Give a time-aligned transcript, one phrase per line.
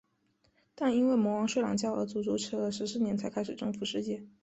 [0.73, 4.25] 但因为魔王睡懒觉而足足迟了十四年才开始征服世界。